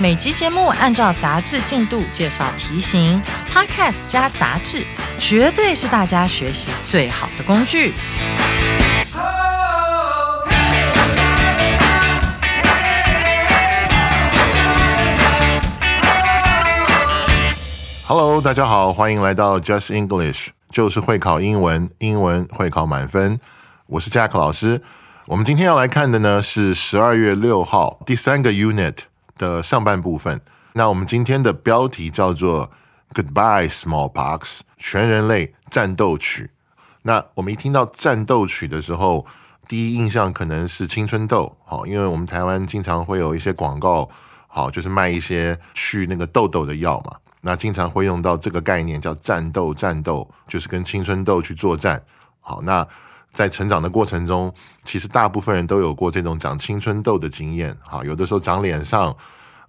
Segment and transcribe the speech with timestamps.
[0.00, 4.84] 每集节目按照杂志进度介绍题型，Podcast 加杂志，
[5.18, 7.92] 绝对是大家学习最好的工具。
[18.06, 23.38] Hello，大家好，欢迎来到 Just English，就是会考英文，英文会考满分。
[23.86, 24.82] 我是 Jack 老师。
[25.26, 28.96] 我们今天要来看的呢是十二月六号第三个 Unit
[29.36, 30.40] 的上半部分。
[30.74, 32.70] 那我们今天的标题叫做
[33.12, 36.50] Goodbye Smallpox，全人类战斗曲。
[37.02, 39.26] 那我们一听到战斗曲的时候，
[39.68, 44.08] 第一印象可能是青春痘，好，因为我们台湾经常会有一些广告，
[44.46, 47.16] 好，就是卖一些去那个痘痘的药嘛。
[47.40, 52.02] 那经常会用到这个概念，叫战斗，战斗就是跟青春痘去作战。
[52.40, 52.86] 好，那。
[53.32, 54.52] 在成长的过程中，
[54.84, 59.16] 其实大部分人都有过这种长青春痘的经验，哈，有的时候长脸上，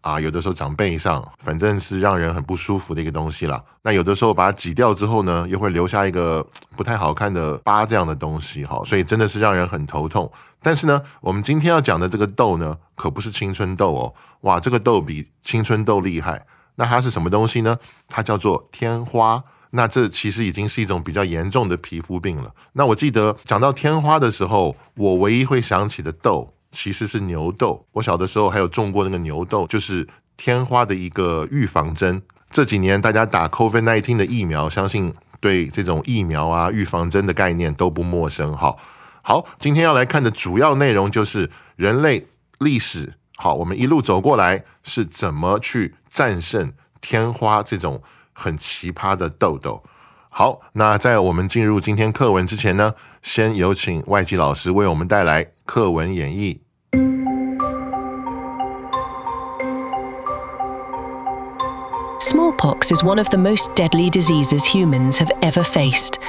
[0.01, 3.63] 啊，有的时候长背上，反正是让人很不舒服的一个东西啦。
[3.81, 10.29] 那有的时候把它挤掉之后呢，又会留下一个不太好看的疤这样的东西，哈，所以真的是让人很头痛。
[10.61, 16.45] 但是呢，我们今天要讲的这个痘呢，可不是青春痘哦，哇，这个痘比青春痘厉害。
[16.75, 17.77] 那它是什么东西呢？
[18.09, 19.41] 它叫做天花。
[19.75, 22.53] 那这其实已经是一种比较严重的皮肤病了。
[22.73, 27.83] 那我记得讲到天花的时候，我唯一会想起的痘其实是牛痘。
[27.93, 30.07] 我小的时候还有种过那个牛痘，就是
[30.37, 32.21] 天花的一个预防针。
[32.51, 38.55] 这几年大家打 COVID-19 的疫苗，相信对这种疫苗啊、预防针的概念都不陌生。
[38.55, 38.75] 哈，
[39.23, 42.27] 好，今天要来看的主要内容就是人类
[42.59, 43.15] 历史。
[43.37, 48.03] 好，我们一路走过来是怎么去战胜天花这种。
[48.32, 49.82] 很奇葩的豆豆。
[50.30, 56.60] 好，那在我们进入今天课文之前呢，先有请外籍老师为我们带来课文演绎。
[62.20, 66.20] Smallpox is one of the most deadly diseases humans have ever faced.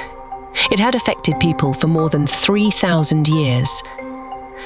[0.70, 3.68] It had affected people for more than 3,000 years.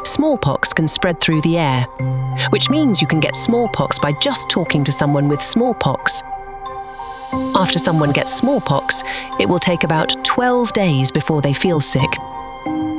[0.05, 1.87] Smallpox can spread through the air,
[2.51, 6.23] which means you can get smallpox by just talking to someone with smallpox
[7.60, 9.04] after someone gets smallpox,
[9.38, 12.10] it will take about 12 days before they feel sick.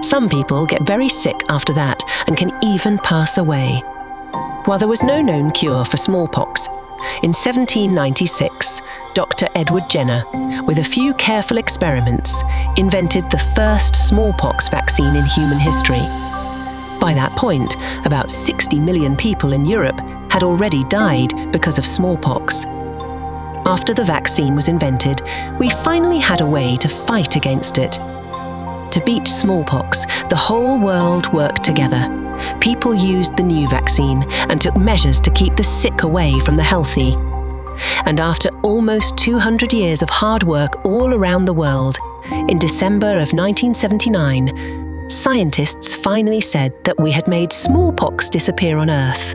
[0.02, 3.80] Some people get very sick after that and can even pass away.
[4.66, 6.66] While there was no known cure for smallpox,
[7.22, 8.82] in 1796,
[9.14, 9.48] Dr.
[9.54, 10.24] Edward Jenner,
[10.66, 12.42] with a few careful experiments,
[12.76, 16.06] invented the first smallpox vaccine in human history.
[17.00, 19.98] By that point, about 60 million people in Europe
[20.30, 22.66] had already died because of smallpox
[23.66, 25.22] after the vaccine was invented,
[25.58, 27.92] we finally had a way to fight against it.
[27.92, 32.08] To beat smallpox, the whole world worked together.
[32.60, 36.62] People used the new vaccine and took measures to keep the sick away from the
[36.62, 37.14] healthy.
[38.04, 41.98] And after almost 200 years of hard work all around the world,
[42.48, 49.34] in December of 1979, scientists finally said that we had made smallpox disappear on Earth.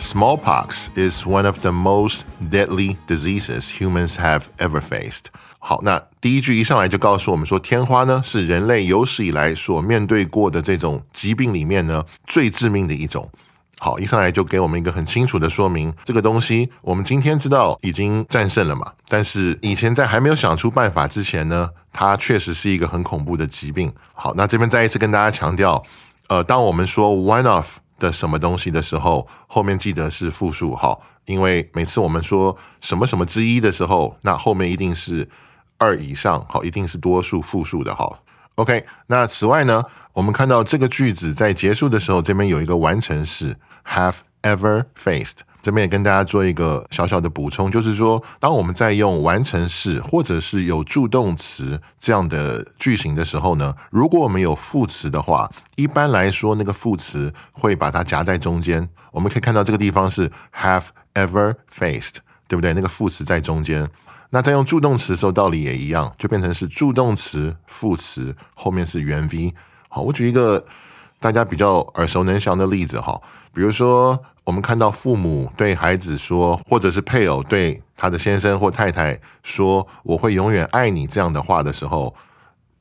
[0.00, 5.26] Smallpox is one of the most deadly diseases humans have ever faced。
[5.58, 13.30] 好，那第一句一上来就告诉我们说，天花呢是人类有史以来所面对过的这种疾病里面呢最致命的一种。
[13.78, 23.92] 好，一上来就给我们一个很清楚的说明，这个东西我们今天知道已经战胜了嘛，但是以前在还没有想出办法之前呢，它确实是一个很恐怖的疾病。
[24.14, 25.82] 好，那这边再一次跟大家强调，
[26.28, 35.28] 呃，当我们说 one of 的什么东西的时候，后面记得是复数哈，因为每次我们说什么什么之一的时候，那后面一定是
[35.78, 38.20] 二以上，好，一定是多数复数的哈。
[38.56, 43.56] OK，那此外呢，我们看到这个句子在结束的时候，这边有一个完成式
[43.86, 45.36] have ever faced。
[45.62, 58.88] 这边也跟大家做一个小小的补充，就是说，当我们在用完成式或者是有助动词这样的句型的时候呢，如果我们有副词的话，一般来说那个副词会把它夹在中间。
[59.12, 60.84] 我们可以看到这个地方是 have
[61.14, 62.16] ever faced，
[62.46, 62.72] 对不对？
[62.72, 63.88] 那个副词在中间。
[64.30, 69.52] 那在用助动词的时候，道理也一样，就变成是助动词副词后面是原 v。
[69.88, 70.64] 好，我举一个
[71.18, 73.20] 大家比较耳熟能详的例子哈，
[73.52, 82.14] 比如说我们看到父母对孩子说，或者是配偶对他的先生或太太说“我会永远爱你”这样的话的时候，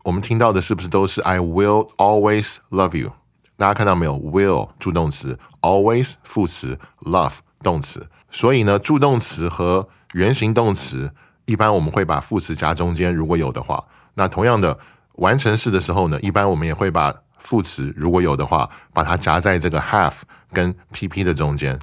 [0.04, 3.12] 我们听到的是不是都是 “I will always love you”？
[3.58, 8.08] 大家看到没有？will 助动词，always 副词，love 动词。
[8.32, 11.12] 所以呢，助动词和原形动词。
[11.46, 13.84] 一般我们会把副词夹中间，如果有的话。
[14.14, 14.78] 那同样的，
[15.14, 20.14] 完成式的时候呢，一般我们也会把副词如果有的话，把它夹在这个 have
[20.54, 21.80] 跟 pp 的中间。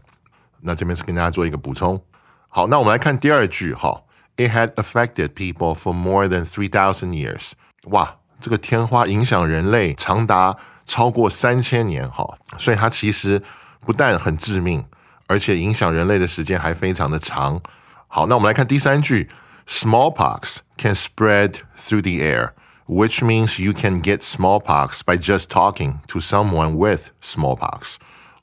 [0.61, 2.01] 那这边是跟大家做一个补充。
[2.49, 4.03] 好，那我们来看第二句哈。
[4.37, 7.53] It had affected people for more than three thousand years。
[7.85, 13.43] 哇，这个天花影响人类长达超过三千年哈，所以它其实
[13.81, 14.85] 不但很致命，
[15.27, 17.61] 而且影响人类的时间还非常的长。
[18.09, 19.29] 好，那我们来看第三句。
[19.69, 22.51] Smallpox can spread through the air,
[22.87, 27.97] which means you can get smallpox by just talking to someone with smallpox.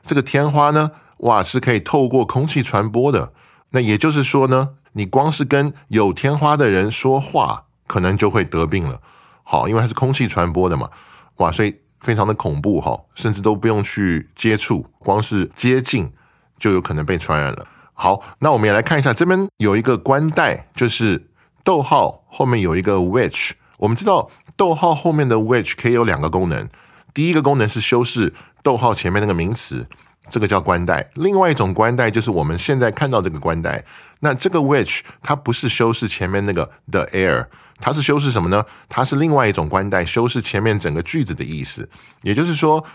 [0.05, 3.31] 这个天花呢，哇，是可以透过空气传播的。
[3.71, 9.01] 那也就是说呢，你光是跟有天花的人说话，可能就会得病了。
[9.43, 10.89] 好，因为它是空气传播的嘛，
[11.37, 16.11] 哇，所以非常的恐怖哈，甚至都不用去接触，光是接近
[16.59, 17.65] 就有可能被传染了。
[17.93, 21.29] 好，那我们也来看一下，这边有一个冠带，就是
[21.63, 23.51] 逗号后面有一个 which。
[23.77, 26.69] 我们知道逗号后面的 which 可以有两个功能，
[27.13, 29.87] 第一个功能是修饰逗号前面那个名词，
[30.29, 33.83] 这个叫冠带；另外一种冠带就是我们现在看到这个冠带。
[34.19, 37.47] 那这个 which 它不是修饰前面那个 the air，
[37.79, 38.65] 它是修饰什么呢？
[38.87, 41.89] 它是另外一种冠带，修饰前面整个句子的意思。
[42.21, 42.85] 也就是说，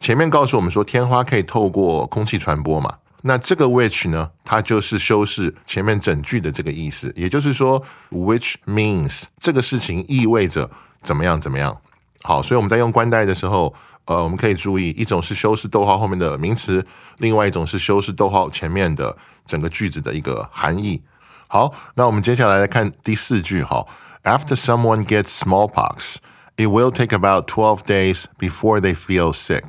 [0.00, 2.96] 前面告诉我们说天花可以透过空气传播嘛。
[3.22, 4.30] 那这个 which 呢？
[4.44, 10.70] 它就是修饰前面整句的这个意思，也就是说，which means 这个事情意味着
[11.02, 11.76] 怎么样怎么样。
[12.22, 13.72] 好，所以我们在用冠带的时候，
[14.04, 16.84] 呃，我们可以注意，一种是修饰逗号后面的名词，
[17.18, 19.16] 另外一种是修饰逗号前面的
[19.46, 21.00] 整个句子的一个含义。
[21.46, 23.86] 好，那我们接下来来看第四句哈。
[24.24, 26.16] After someone gets smallpox,
[26.56, 29.64] it will take about twelve days before they feel sick.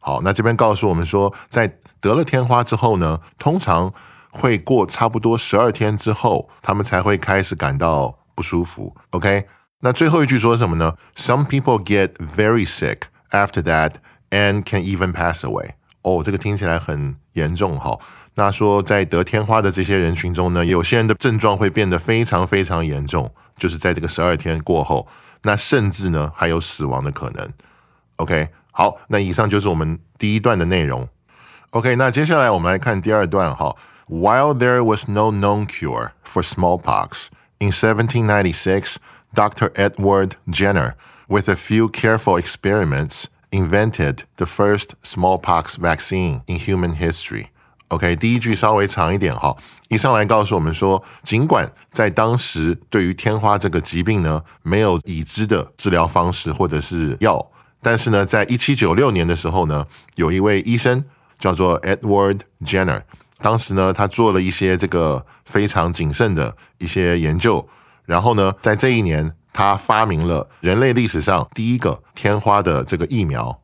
[0.00, 3.94] 好，那这边告诉我们说，在得了天花之后呢，通常
[4.30, 8.96] 会过差不多十二天之后，他们才会开始感到不舒服。
[9.10, 9.46] OK，
[9.80, 13.92] 那最后一句说什么呢？Some people get very sick after that
[14.30, 15.70] and can even pass away。
[16.02, 17.96] 哦，这个听起来很严重哈。
[18.34, 25.06] 那说在得天花的这些人群中呢，有些人的症状会变得非常非常严重，就是在这个十二天过后，
[25.42, 27.48] 那甚至呢还有死亡的可能。
[28.16, 28.48] OK。
[28.74, 31.06] 好，那以上就是我们第一段的内容。
[31.71, 33.75] OK，那接下来我们来看第二段哈。
[34.07, 37.27] While there was no known cure for smallpox
[37.59, 38.95] in 1796,
[39.33, 39.71] Dr.
[39.75, 40.93] Edward Jenner,
[41.27, 47.47] with a few careful experiments, invented the first smallpox vaccine in human history.
[47.89, 49.55] OK，第一句稍微长一点哈，
[49.89, 57.45] 一上来告诉我们说，尽管在当时对于天花这个疾病呢，没有已知的治疗方式或者是药。
[57.81, 61.05] 但是呢，在一七九六年的时候呢，有一位医生
[61.42, 63.02] 叫做 Edward Jenner，
[63.40, 67.68] 当时呢，他做了一些这个非常谨慎的一些研究，
[68.04, 73.60] 然后呢，在这一年，他发明了人类历史上第一个天花的这个疫苗。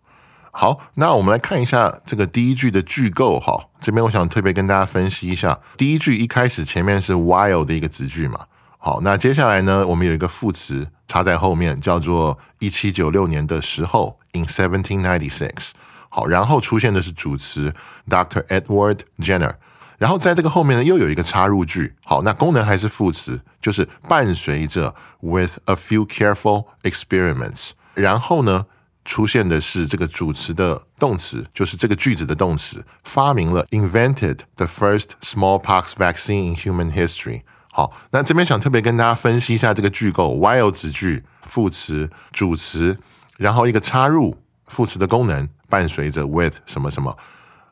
[0.50, 8.40] 好，那我们来看一下这个第一句的句构哈，这边我想特别跟大家分析一下，第一句一开始前面是 while 的一个子句嘛。
[8.78, 15.70] 好，那接下来呢，我们有一个副词插在后面，叫做一七九六年的时候，in seventeen ninety six。
[16.08, 17.72] 好，然后出现的是主词
[18.08, 18.42] Dr.
[18.46, 19.54] Edward Jenner，
[19.98, 21.94] 然后在这个后面呢，又有一个插入句。
[22.04, 27.70] 好，那功能还是副词，就是伴随着 with a few careful experiments。
[27.94, 28.66] 然后呢，
[29.04, 37.42] 出现的是这个主词的动词，就是这个句子的动词，发明了 invented the first smallpox vaccine in human history。
[37.70, 42.98] 好，那这边想特别跟大家分析一下这个句构：while 子句、副词、主词，
[43.36, 44.36] 然后一个插入
[44.66, 47.16] 副词的功能，伴随着 with 什么什么，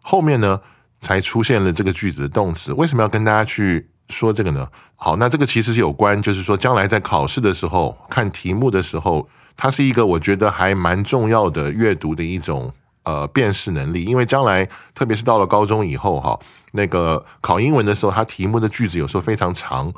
[0.02, 0.60] 后面呢
[1.00, 2.72] 才出现了这个句子的动词。
[2.72, 4.68] 为什么要跟大家去说这个呢？
[4.94, 12.72] 好，那这个其实是有关，就是说将来在考试的时候看题目的时候，它是一个我觉得还蛮重要的阅读的一种
[13.04, 16.38] 呃辨识能力，因为将来特别是到了高中以后哈，
[16.72, 19.92] 那个考英文的时候，它题目的句子有时候非常长。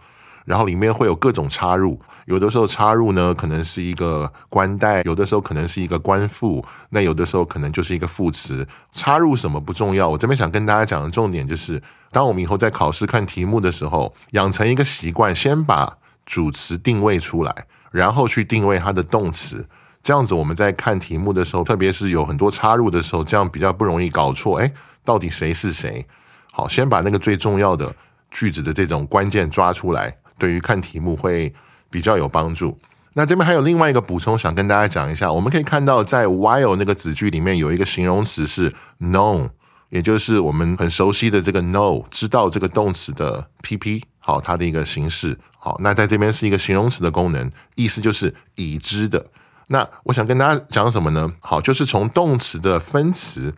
[0.45, 8.69] 然后里面会有各种插入，有的时候插入呢可能是一个冠带，有的时候可能是一个冠副，那有的时候可能就是一个副词。
[8.93, 19.67] 插入什么不重要，我这边想跟大家讲的重点就是，当我们以后在考试看题目的时候，养成一个习惯，先把主词定位出来，然后去定位它的动词，
[20.03, 24.59] 这样子我们在看题目的时候，特别是有很多插入的时候，这样比较不容易搞错。
[24.59, 24.71] 哎，
[25.03, 26.07] 到底谁是谁？
[26.53, 27.91] 好，先把那个最重要的
[28.31, 30.15] 句子的这种关键抓出来。
[30.37, 31.53] 对于看题目会
[31.91, 32.79] 比较有帮助。
[33.15, 35.33] 那这边还有另外一个补充，想跟大家讲一下。
[35.33, 39.49] 我们可以看到，在 while 那个子句里面有一个形容词是 known，
[39.89, 45.37] 也就是我们很熟悉的这个 know，知道这个动词的 pp，好，它的一个形式。
[45.59, 49.27] 好，那在这边是一个形容词的功能，意思就是已知的。
[49.67, 51.33] 那我想跟大家讲什么呢？
[51.41, 53.53] 好，就是从动词的分词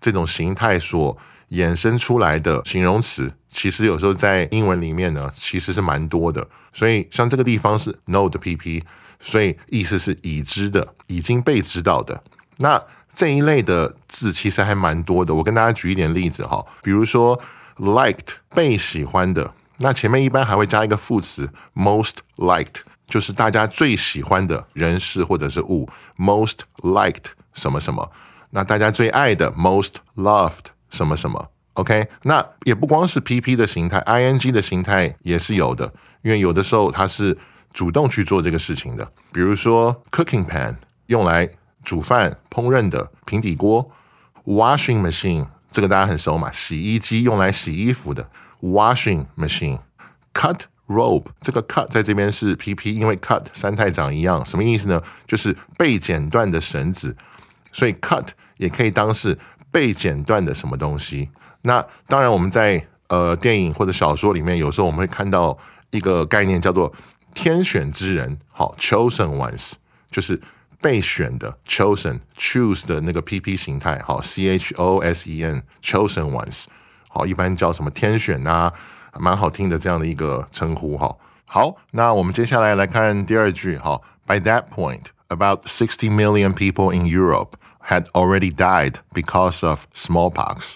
[0.00, 1.16] 这种形态所。
[1.50, 6.46] 衍生出来的形容词，其实有时候在英文里面呢，其实是蛮多的。
[6.72, 8.82] 所以像这个地方是 know 的 pp，
[9.20, 12.22] 所以意思是已知的、已经被知道的。
[12.58, 12.82] 那
[13.14, 15.34] 这一类的字其实还蛮多的。
[15.34, 17.40] 我跟大家举一点例子哈，比如说
[17.76, 25.88] liked 被喜欢的，那前面一般还会加一个副词 most liked，就是大家最喜欢的人事或者是物。
[26.18, 27.24] most liked
[27.54, 28.10] 什么什么，
[28.50, 30.75] 那大家最爱的 most loved。
[30.90, 32.08] 什么什么，OK？
[32.22, 37.36] 那也不光是 PP 的形态，ING 的形态也是有的，因为有的时候它是
[37.72, 39.04] 主动去做这个事情的。
[39.32, 40.76] 比如说 cooking pan
[41.06, 41.48] 用来
[41.82, 43.90] 煮饭烹饪的平底锅
[44.44, 48.28] ，washing machine 这个大家很熟嘛，洗衣机用来洗衣服的
[48.62, 55.02] washing machine，cut rope 这个 cut 在这边是 PP，因为 cut 三太长一样，什么意思呢？
[55.26, 57.14] 就是被剪断的绳子，
[57.72, 59.36] 所以 cut 也可以当是。
[59.76, 61.28] 被剪断的什么东西？
[61.60, 65.54] 那当然，我们在呃电影或者小说里面，有时候我们会看到
[65.90, 66.90] 一个概念叫做
[67.36, 68.38] “天选之人”。
[68.48, 69.72] 好，chosen ones
[70.10, 70.40] 就是
[70.80, 74.00] 被选的，chosen choose 的那个 PP 形态。
[74.02, 76.64] 好，C H O S E N chosen ones。
[77.10, 78.72] 好，一般叫什么天选啊，
[79.20, 80.96] 蛮好听的这样的一个称呼。
[80.96, 81.14] 哈，
[81.44, 83.76] 好，那我们接下来来看第二句。
[83.76, 87.56] 好，By that point, about sixty million people in Europe.
[87.86, 90.74] had already died because of smallpox。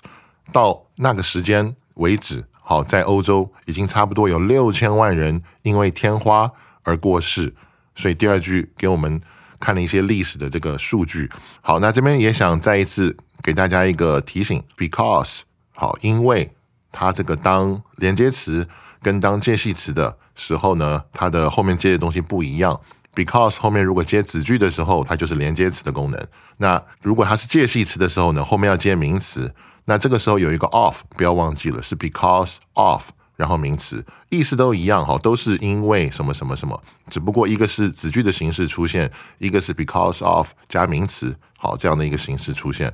[0.52, 6.50] 到那个时间为止，好，在欧洲已经差不多有六千万人因为天花
[6.82, 7.54] 而过世。
[7.94, 9.20] 所以第二句给我们
[9.58, 11.30] 看了一些历史的这个数据。
[11.60, 15.40] 好，那这边也想再一次给大家一个提醒，because
[15.74, 16.50] 好，因为
[16.92, 18.66] 它这个当连接词
[19.02, 22.80] 跟当介系词的时候呢，它的后面接的东西不一样。
[23.24, 26.26] Because 后面如果接子句的时候，它就是连接词的功能。
[26.56, 29.52] 那如果它是介系词的时候呢，后面要接名词。
[29.86, 33.02] 那这个时候有一个 of，不要忘记了，是 because of，
[33.36, 42.92] 然后名词，意思都一样哈，都是因为什么什么什么，只不过一个是子句的形式出现，一个是 because of 加名词，好这样的一个形式出现。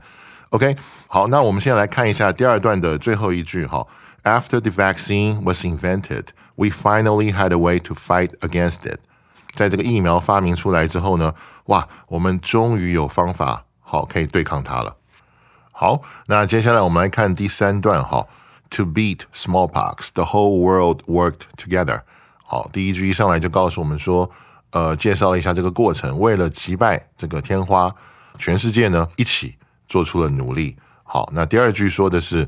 [0.50, 0.76] OK，
[1.08, 3.86] 好，那我们现在来看一下第二段的最后一句哈。
[4.22, 9.00] After the vaccine was invented, we finally had a way to fight against it.
[9.55, 11.33] 在这个疫苗发明出来之后呢，
[11.65, 14.95] 哇，我们终于有方法好可以对抗它了。
[15.71, 18.27] 好，那接下来我们来看第三段哈。
[18.75, 22.03] To beat smallpox, the whole world worked together。
[22.41, 24.31] 好，第一句一上来就告诉我们说，
[24.69, 26.17] 呃，介绍了一下这个过程。
[26.17, 27.93] 为了击败这个天花，
[28.37, 29.55] 全世界呢一起
[29.89, 30.77] 做出了努力。
[31.03, 32.47] 好，那第二句说的是，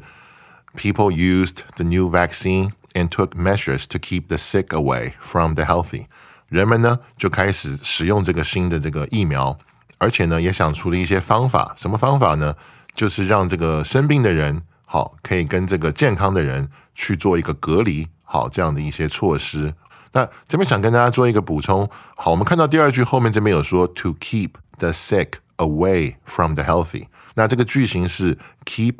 [0.77, 5.65] People used the new vaccine and took measures to keep the sick away from the
[5.65, 6.05] healthy。
[6.48, 9.56] 人们呢就开始使用这个新的这个疫苗，
[9.98, 11.74] 而且呢也想出了一些方法。
[11.76, 12.54] 什么方法呢？
[12.94, 19.72] 就是让这个生病的人好可以跟这个健康的人去做一个隔离，好这样的一些措施。
[20.12, 21.88] 那这边想跟大家做一个补充。
[22.16, 27.06] 好，我们看到第二句后面这边有说 to keep the sick away from the healthy。
[27.34, 28.94] 那这个句型是 keep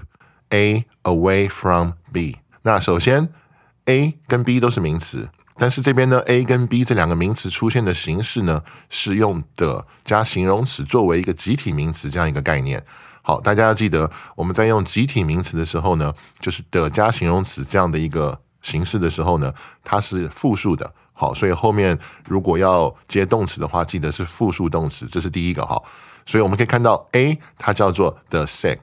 [0.50, 2.37] A away from B。
[2.62, 3.31] 那首先
[3.87, 5.28] A 跟 B 都是名词。
[5.59, 12.83] 但是这边呢，A 跟 B 这两个名词出现的形式呢，是用的加形容词作为一个集体名词这样一个概念。
[13.23, 20.91] 好，大家要记得，我们在用集体名词的时候呢，就是的加形容词这样的一个形式的时候呢，它是复数的。
[21.12, 21.99] 好，所以后面
[22.29, 25.83] 如果要接动词的话，记得是复数动词，这是第一个哈。
[26.25, 28.79] 所以我们可以看到，A 它叫做 the sick，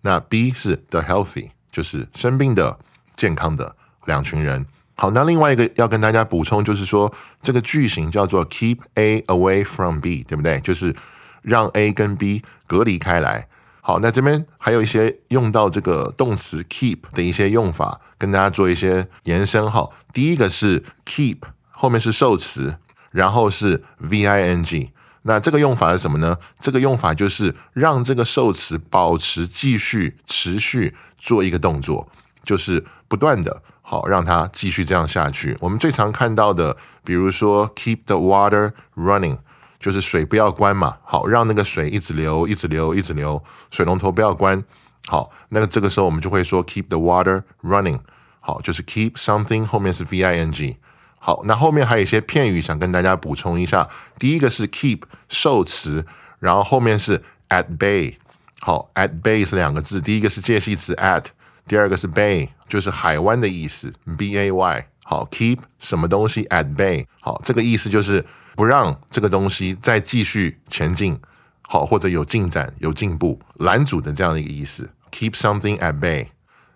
[0.00, 2.78] 那 B 是 the healthy，就是生病的、
[3.14, 3.76] 健康的
[4.06, 4.64] 两群人。
[4.96, 10.60] 好，那另外一个要跟大家补充，就是说这个句型叫做 keep A away from B，对不对？
[10.60, 10.94] 就是
[11.42, 13.48] 让 A 跟 B 隔离开来。
[13.80, 19.90] 好，那这边还有一些用到这个动词 keep 的一些用法，跟大家做一些延伸哈。
[20.12, 21.38] 第一个是 keep
[21.70, 22.76] 后面是受词，
[23.10, 24.90] 然后是 v i n g。
[25.22, 26.38] 那这个用法是什么呢？
[26.60, 32.08] 这个用法就是让这个受词保持、继续、持续做一个动作，
[32.42, 35.56] 就是不断的，好让它继续这样下去。
[35.60, 36.74] 我们最常看到的，
[37.04, 39.38] 比如说 keep the water running，
[39.78, 44.64] 就是水不要关嘛，好让那个水一直流、一直流、一直流，水龙头不要关。
[45.06, 48.00] 好，那个这个时候我们就会说 keep the water running，
[48.40, 50.78] 好，就是 keep something 后面是 v i n g。
[51.18, 53.86] 好，那后面还有一些片语想跟大家补充一下。
[54.18, 56.06] 第一个是 keep 受词，
[56.38, 58.14] 然后后面是 at bay。
[58.60, 61.24] 好，at bay 是两个字，第一个是介系词 at，
[61.66, 64.86] 第二个是 bay，就是海湾的意思，b a y。
[65.02, 67.04] 好，keep 什么东西 at bay？
[67.20, 68.24] 好，这个意思就是
[68.56, 71.20] 不让这个东西再继续前进，
[71.62, 74.90] 好，或者有进展、有进步，拦阻的这样的一个意思。
[75.10, 76.28] keep something at bay。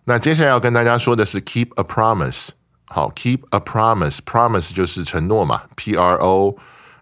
[0.04, 2.48] 那接下来要跟大家说的是 keep a promise。
[2.86, 6.56] 好，keep a promise，promise 就是承诺嘛，P R O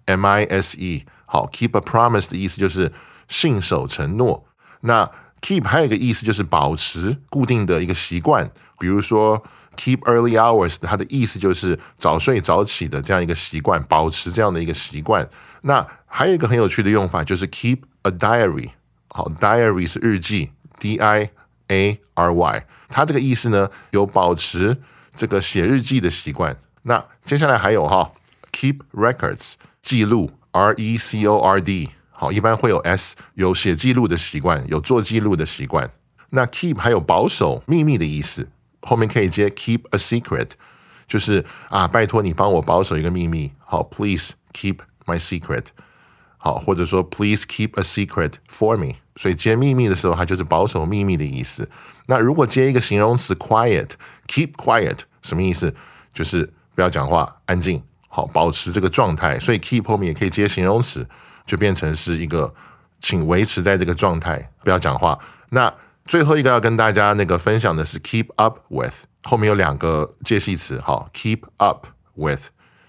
[0.06, 1.04] M I S E。
[1.26, 2.92] 好，keep a promise 的意思就是
[3.28, 4.46] 信守承诺。
[4.80, 5.10] 那
[5.46, 8.50] keep 还有一个意思就是保持固定的一个习惯，
[8.80, 9.40] 比如说
[9.76, 15.28] keep early hours，它的意思就是早睡早起的这样一个习惯，保持这样的一个习惯。
[15.62, 18.70] 那还有一个很有趣的用法就是 keep a diary。
[19.08, 20.50] 好，diary 是日记
[20.80, 21.30] ，D I
[21.68, 24.76] A R Y，它这个意思呢有保持。
[25.14, 28.12] 这个写日记的习惯，那接下来还有哈
[28.52, 35.90] ，keep records 记录，R E C O R D，好，一般会有 S，有写记录的习惯，有做记录的习惯。
[36.30, 38.48] 那 keep 还有保守秘密的意思，
[38.80, 40.52] 后面可以接 keep a secret，
[41.06, 45.66] 就是啊，拜托你帮我保守一个秘密，好，please keep my secret，
[46.38, 51.68] 好，或者说 please keep a secret for me，所以接秘密的时候，它就是保守秘密的意思。
[52.06, 55.74] 那如果接一个形容词 quiet，keep quiet 什么意思？
[56.14, 59.38] 就是不要讲话，安静，好，保持这个状态。
[59.38, 61.06] 所以 keep 后面也可以接形容词，
[61.46, 62.52] 就变成是一个
[63.00, 65.18] 请维持在这个状态，不要讲话。
[65.50, 65.72] 那
[66.04, 72.42] 最后一个要跟大家那个分享的是 keep up with，后面有两个介系词，好，keep up with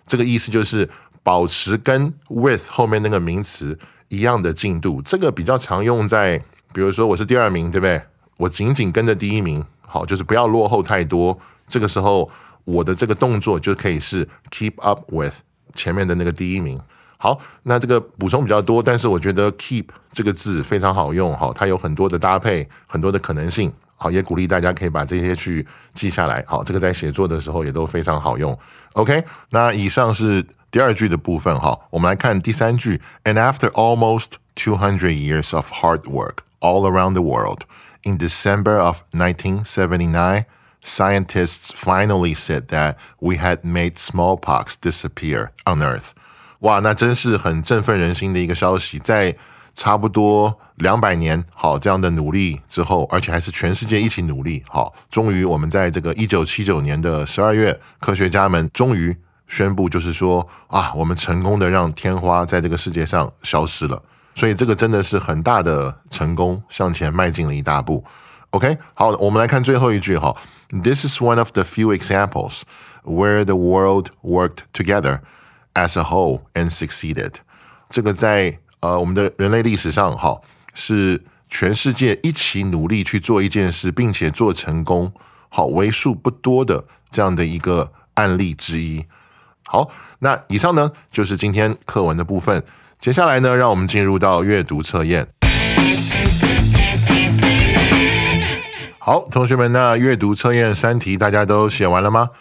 [0.06, 0.90] 这个意思就是
[1.24, 5.02] 保持跟 with 后面那个名词一样的进度。
[5.02, 6.42] 这个比较常用在，
[6.74, 8.02] 比如说我是第二名，对不对？
[8.38, 11.38] 我紧紧跟着第一名，好，就是不要落后太多。
[11.68, 12.30] 这个时候，
[12.66, 15.34] 我的这个动作就可以是 keep up with
[15.74, 16.80] 前面的那个第一名。
[17.17, 23.73] 好，那这个补充比较多，但是我觉得 keep 这个字非常好用，好，它有很多的搭配，很多的可能性。
[23.95, 26.45] 好，也鼓励大家可以把这些去记下来。
[26.49, 28.59] 好，这个在写作的时候也都非常好用。
[28.95, 31.57] OK，那以上是第二句的部分。
[31.61, 33.01] 好，我们来看第三句。
[33.23, 37.61] And after almost two hundred years of hard work all around the world.
[38.05, 40.47] in December of 1979,
[40.83, 46.15] scientists finally said that we had made smallpox disappear on Earth.
[46.60, 48.98] 哇，那真是很振奋人心的一个消息！
[49.00, 49.36] 在
[49.76, 59.16] 差不多两百年好这样的努力之后，而且还是全世界一起努力，好，终于我们在这个一九七九年的十二月，科学家们终于
[59.48, 64.02] 宣布，就是说啊，我们成功的让天花在这个世界上消失了。
[64.34, 68.04] 所以这个真的是很大的成功，向前迈进了一大步。
[68.50, 70.36] OK，好，我们来看最后一句哈。
[70.70, 72.62] This is one of the few examples
[73.04, 75.20] where the world worked together
[75.78, 77.34] as a whole and succeeded。
[77.90, 80.42] 这个在呃我们的人类历史上，哈，
[80.74, 85.14] 是全世界一起努力去做一件事，并且做成功，
[85.50, 89.06] 好为数不多的这样的一个案例之一。
[89.66, 92.64] 好，那以上呢就是今天课文的部分。
[93.00, 95.28] 接下来呢，让我们进入到阅读测验。
[98.98, 102.32] 好，同学们，那阅读测验三题大家都写完了吗？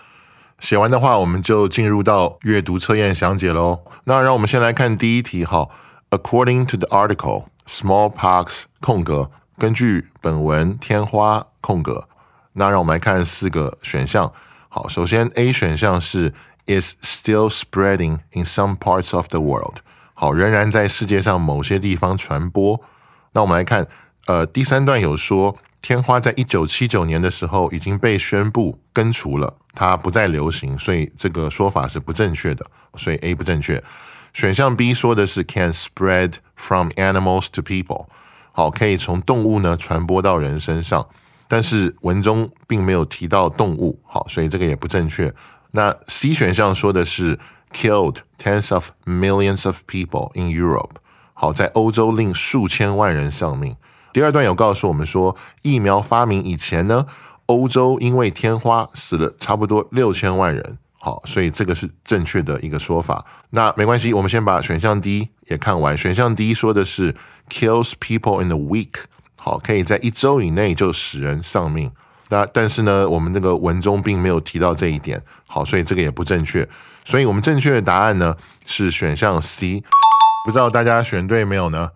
[0.58, 3.80] 写完的话，我们就进入到阅读测验详解喽。
[4.04, 5.68] 那让我们先来看第一题哈。
[6.10, 12.08] According to the article, smallpox 空格，根据本文天花空格。
[12.54, 14.32] 那让我们来看四个选项。
[14.68, 16.32] 好，首先 A 选项是
[16.66, 19.78] is still spreading in some parts of the world。
[20.14, 22.80] 好，仍然在世界上某些地方传播。
[23.32, 23.86] 那我们来看，
[24.26, 25.56] 呃，第三段有说，
[25.87, 33.81] 天花在一九七九年的时候已经被宣布根除了，它不再流行，所以这个说法是不正确的，所以 A 不正确。
[34.35, 38.09] 选项 B 说的是 can spread from animals to people，
[38.51, 41.07] 好，可以从动物呢传播到人身上，
[41.46, 45.33] 但是文中并没有提到动物，好，所以这个也不正确。
[45.70, 47.38] 那 C 选项说的是。
[47.72, 50.92] Killed tens of millions of people in Europe。
[51.35, 53.77] 好，在欧洲令数千万人丧命。
[54.16, 57.05] 第二段有告诉我们说，疫苗发明以前呢，
[57.44, 60.79] 欧洲因为天花死了差不多六千万人。
[60.98, 63.22] 好，所以这个是正确的一个说法。
[63.50, 65.98] 那没关系，我们先把选项 D 也看完。
[65.98, 67.14] 选项 D 说的是
[67.50, 68.94] kills people in a week，
[69.37, 71.92] 好，可以在一周以内就使人丧命。
[72.31, 75.22] 那但是呢，我们那个文中并没有提到这一点。
[75.46, 76.66] 好，所以这个也不正确。
[77.05, 79.85] 所以我们正确的答案呢是选项 C。
[80.46, 81.90] 不知道大家选对没有呢？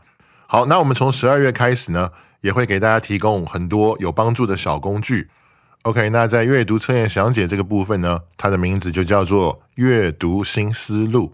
[0.52, 2.10] 好，那我们从十二月开始呢，
[2.40, 5.30] 也会给大家提供很多有帮助的小工具。
[5.82, 11.32] OK，那在阅读测验详解这个部分呢，它的名字就叫做阅读新思路。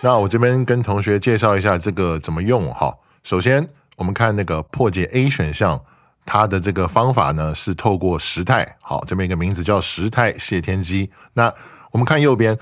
[0.00, 2.92] 那我这边跟同学介绍一下这个怎么用哈。
[3.22, 5.80] 首先，我们看那个破解 A 选项，
[6.26, 8.76] 它的这个方法呢是透过时态。
[8.82, 11.12] 好，这边一个名字叫时态谢天机。
[11.34, 11.54] 那
[11.92, 12.58] 我们看右边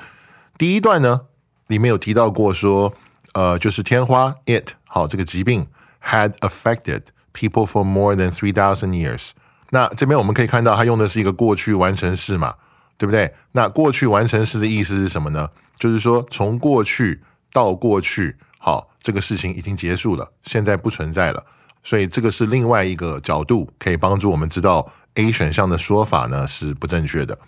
[0.58, 1.22] 第一段呢，
[1.68, 2.92] 里面有提到过说，
[3.36, 5.66] 呃，就是天花 it 好这个疾病
[6.02, 7.02] had affected。
[7.34, 9.32] People for more than three thousand years。
[9.68, 12.54] 那这边我们可以看到，它用的是一个过去完成式嘛，
[12.96, 13.30] 对不对？
[13.52, 15.50] 那过去完成式的意思是什么呢？
[15.78, 17.20] 就是说从过去
[17.52, 21.44] 到过去，好，这个事情已经结束了，现在不存在了。
[21.82, 27.38] 所以这个是另外一个角度，可以帮助我们知道 A 选项的说法呢是不正确的。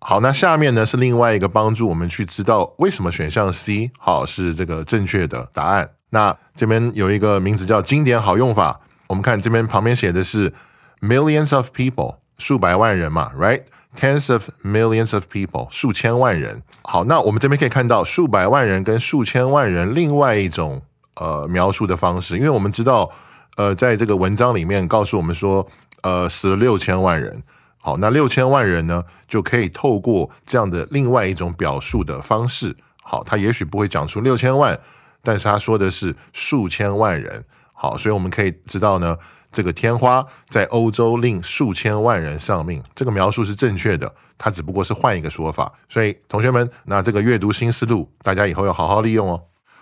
[0.00, 5.90] 好，那下面呢是另外一个帮助我们去知道为什么选项 C 好是这个正确的答案。
[6.10, 8.80] 那这边有一个名字叫经典好用法。
[9.08, 10.52] 我们看这边旁边写的是
[11.00, 16.62] millions of people，数百万人嘛，right？tens of millions of people，数千万人。
[16.82, 20.80] 好，那我们这边可以看到数百万人跟数千万人另外一种
[21.16, 23.10] 呃描述的方式，因为我们知道
[23.56, 25.66] 呃在这个文章里面告诉我们说
[26.02, 27.42] 呃死了六千万人。
[27.80, 34.78] 好，那六千万人呢就可以透过这样的另外一种表述的方式，好，他也许不会讲出六千万，
[35.22, 37.44] 但是他说的是数千万人。
[37.72, 39.16] 好，所以我们可以知道呢，
[39.52, 45.72] 这个天花在欧洲令数千万人丧命，这个描述是正确的，它只不过是换一个说法。
[45.88, 49.40] 所以同学们，那这个阅读新思路，大家以后要好好利用哦。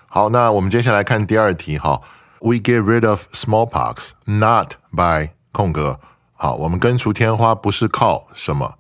[0.09, 2.01] 好，那我们接下来看第二题哈
[2.41, 5.99] ，We get rid of smallpox not by 空格。
[6.37, 8.75] 好，我们根除天花不是靠什么？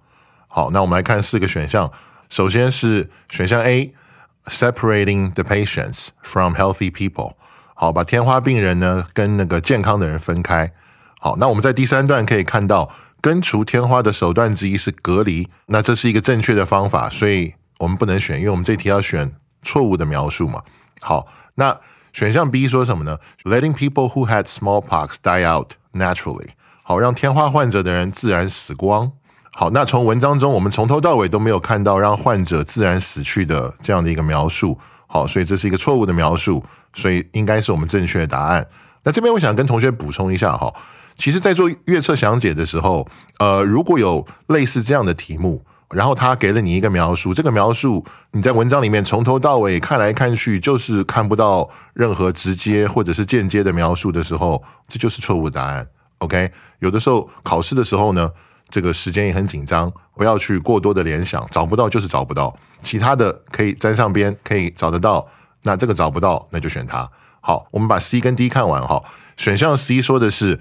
[0.47, 1.91] 好，那我们来看四个选项，
[2.29, 7.33] 首先是选项 A，separating the patients from healthy people。
[7.75, 10.71] 好，把天花病人呢跟那个健康的人分开。
[11.19, 12.91] 好，那我们在第三段可以看到，
[13.21, 15.49] 根除天花的手段之一是隔离。
[15.67, 20.63] 那这是一个正确的方法，所以我们不能选，因为我们这题要选错误的描述嘛。
[21.01, 21.79] 好，那
[22.13, 26.49] 选项 B 说什么呢？Letting people who had smallpox die out naturally。
[26.89, 29.11] 好，让天花患者的人自然死光。
[29.51, 34.79] 好，那从文章中我们从头到尾都没有看到让患者自然死去的这样的一个描述。
[35.09, 36.63] 好，所以这是一个错误的描述。
[36.95, 38.65] 所以应该是我们正确的答案。
[39.03, 40.73] 那这边我想跟同学补充一下哈，
[41.17, 43.07] 其实，在做阅测详解的时候，
[43.41, 55.87] 呃，如果有类似这样的题目，然后他给了你一个描述，这个描述你在文章里面从头到尾看来看去，就是看不到任何直接或者是间接的描述的时候，这就是错误答案。
[56.19, 58.31] OK，有的时候考试的时候呢，
[58.69, 65.27] 这个时间也很紧张，不要去过多的联想，找不到就是找不到，其他的可以沾上边，可以找得到。
[65.63, 67.11] 那这个找不到，那就选它。
[67.41, 69.03] 好，我们把 C 跟 D 看完哈。
[69.37, 70.59] 选项 C 说的是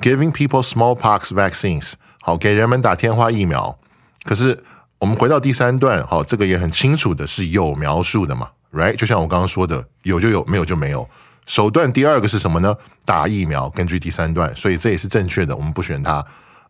[0.00, 3.78] giving people smallpox vaccines，好，给人们打天花疫苗。
[4.24, 4.64] 可是
[4.98, 8.96] 我们回到第三段，好，这个也很清楚的是有描述的嘛，right？
[8.96, 11.08] 就像我刚刚说的，有就有，没有就没有。
[11.46, 12.76] 手段第二个是什么呢？
[13.04, 13.68] 打疫苗。
[13.70, 16.24] 根据第三段，所以这也是正确的，我们不选它。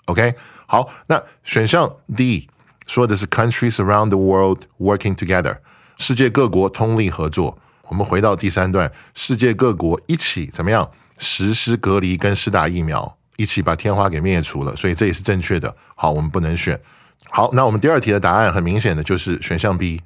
[0.06, 0.34] OK，
[0.66, 2.48] 好，那选项 D
[2.86, 5.58] 说的是 countries around the world working together。
[5.96, 7.56] 世界各国通力合作。
[7.88, 14.74] 我们回到第三段，世界各国一起怎么样实施隔离跟施打疫苗，一起把天花给灭除了。
[14.74, 15.74] 所以这也是正确的。
[15.94, 16.78] 好，我们不能选。
[17.30, 20.02] 好，那我们第二题的答案很明显的就是选项 B。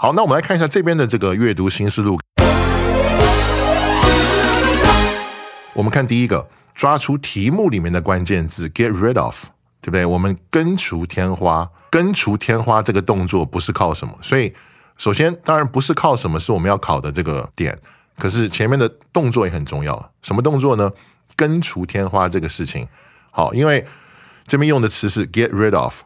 [0.00, 2.18] 好，那我们来看一下这边的这个阅读新思路。
[5.76, 9.44] 我们看第一个，抓出题目里面的关键字，get rid of，
[9.82, 10.06] 对不对？
[10.06, 14.52] 我们根除天花，根除天花这个动作不是靠什么，所以。
[14.98, 17.78] 首先，当然不是靠什么是我们要考的这个点，
[18.16, 20.10] 可是前面的动作也很重要。
[20.22, 20.90] 什么动作呢？
[21.36, 22.88] 根除天花这个事情。
[23.30, 23.84] 好，因为
[24.46, 26.00] 这边用的词是 get rid of，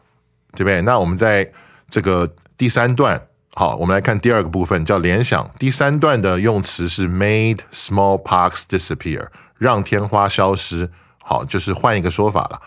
[0.51, 0.81] 对不对？
[0.81, 1.49] 那我们在
[1.89, 5.49] 这个第三段，好，我们来看第二个部分，叫联想。
[5.57, 9.27] 第三段的用词是 made smallpox disappear，
[9.61, 10.89] 让天花消失。
[11.23, 12.59] 好，就是换一个说法了。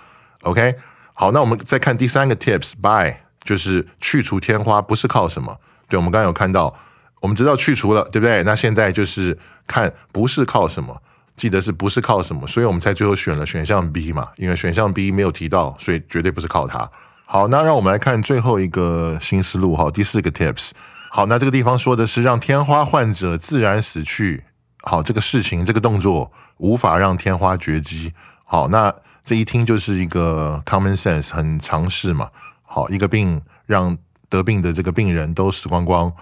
[0.43, 0.77] OK，
[1.13, 5.59] 好，那我们再看第三个 tips by，就是去除天花不是靠什么。
[5.89, 6.73] 对，我们刚刚有看到，
[7.21, 8.45] 我们知道去除了，对不对？
[8.45, 10.97] 那现在就是看不是靠什么，
[11.37, 16.89] 记得是不是靠什么，所以我们才最后选了选项 B 嘛，因为选项 B 没有提到，所以绝对不是靠它。
[17.27, 20.71] 好，那让我们来看最后一个新思路哈，第四个 tips。
[21.11, 24.45] 好，那这个地方说的是让天花患者自然死去。
[24.87, 28.13] 好，这个事情这个动作无法让天花绝迹。
[28.45, 28.95] 好，那
[29.25, 32.29] 这一听就是一个 common sense 很常识嘛。
[32.63, 33.97] 好，一个病让
[34.29, 36.13] 得病的这个病人都死光光，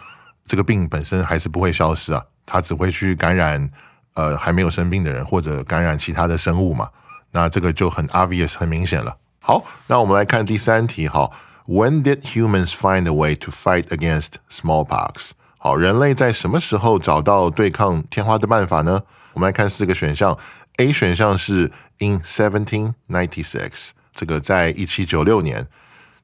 [0.46, 3.68] 这个病本身还是不会消失啊，它只会去感染
[4.14, 6.88] 呃还没有生病的人或者感染其他的生物嘛。
[7.32, 9.16] 那这个就很 obvious 很明显了。
[9.40, 11.30] 好，那我们来看第三题哈。
[11.66, 15.30] When did humans find a way to fight against smallpox？
[15.64, 19.00] 好，人类在什么时候找到对抗天花的办法呢？
[19.32, 20.36] 我们来看四个选项。
[20.78, 21.70] A 选项是
[22.00, 25.68] in seventeen ninety six，这个在一七九六年。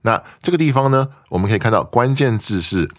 [0.03, 2.90] 那这个地方呢，我们可以看到关键字是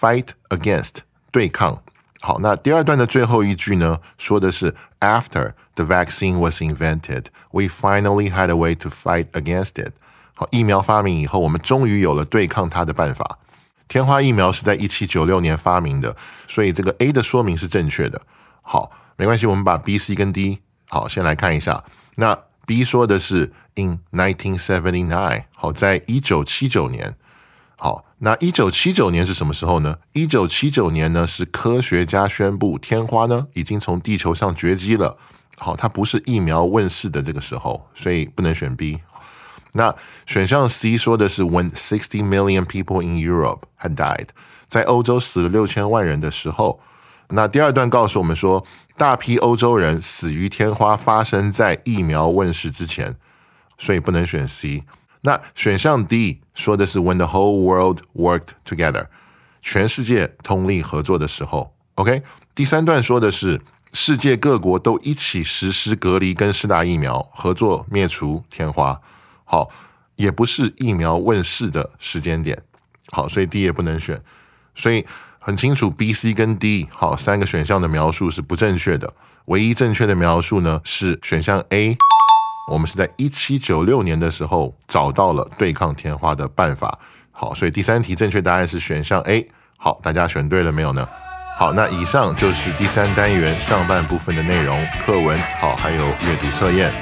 [0.00, 0.98] fight against，
[1.32, 1.82] 对抗。
[2.20, 9.94] 好，那第二段的最后一句呢，说的是 after the vaccine was invented，we finally had a way to fight against it。
[10.34, 13.40] 好，疫苗发明以后，我们终于有了对抗它的办法。
[13.88, 16.14] 天花疫苗是在一七九六年发明的，
[16.46, 18.20] 所以这个 A 的说明是正确的。
[18.62, 21.82] 好，没关系，我们把 B、C 跟 D 好先来看一下。
[22.16, 27.16] 那 B 说的是 in nineteen seventy nine，好，在一九七九年。
[27.80, 29.96] 好，那一九七九年是什么时候呢？
[30.12, 35.16] 一九七九年呢是科学家宣布天花呢已经从地球上绝迹了。
[35.56, 38.98] 好，它不是疫苗问世的这个时候，所以不能选 B。
[39.72, 39.94] 那
[40.26, 44.28] 选项 C 说的是 When sixty million people in Europe had died，
[44.68, 46.80] 在欧洲死了六千万人的时候。
[47.30, 48.64] 那第二段告诉我们说，
[48.96, 53.16] 大批欧洲人死于天花发生在疫苗问世之前，
[53.76, 54.84] 所以不能选 C。
[55.20, 59.08] 那选项 D 说的是 When the whole world worked together，
[59.60, 61.74] 全世界通力合作的时候。
[61.96, 62.22] OK，
[62.54, 63.60] 第三段说的是
[63.92, 68.98] 世界各国都一起实施隔离跟施打疫苗，合作灭除天花。
[69.50, 69.70] 好，
[70.16, 72.62] 也不是疫苗问世的时间点。
[73.10, 74.20] 好，所以 D 也不能选。
[74.74, 75.06] 所以
[75.38, 79.10] 很清楚，B、C 跟 D 好三个选项的描述是不正确的。
[79.46, 81.96] 唯一正确的描述呢是选项 A。
[82.70, 86.98] 我们是在一七九六年的时候找到了对抗天花的办法。
[87.32, 89.48] 好，所以第三题正确答案是选项 A。
[89.78, 91.08] 好，大家选对了没有呢？
[91.56, 96.92] 好，那以上就是第三单元上半部分的内容，课文好，还有阅读测验。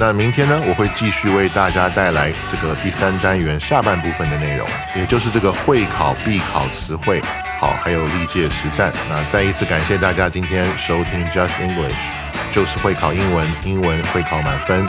[0.00, 7.20] 那明天呢，我会继续为大家带来这个第三单元下半部分的内容，也就是这个会考必考词汇，
[7.58, 8.92] 好，还有历届实战。
[9.10, 12.12] 那再一次感谢大家今天收听 Just English，
[12.52, 14.86] 就是会考英文，英文会考满分。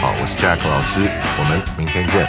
[0.00, 2.28] 好，我是 Jack 老师，我们明天见。